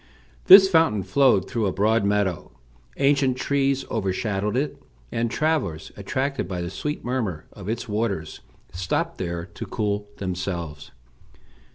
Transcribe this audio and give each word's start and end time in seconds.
This 0.45 0.67
fountain 0.67 1.03
flowed 1.03 1.47
through 1.47 1.67
a 1.67 1.71
broad 1.71 2.03
meadow. 2.03 2.51
Ancient 2.97 3.37
trees 3.37 3.85
overshadowed 3.91 4.57
it, 4.57 4.81
and 5.11 5.29
travellers, 5.29 5.91
attracted 5.95 6.47
by 6.47 6.59
the 6.59 6.71
sweet 6.71 7.05
murmur 7.05 7.45
of 7.53 7.69
its 7.69 7.87
waters, 7.87 8.39
stopped 8.73 9.19
there 9.19 9.45
to 9.53 9.65
cool 9.67 10.07
themselves. 10.17 10.89